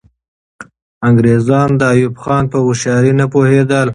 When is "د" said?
1.79-1.81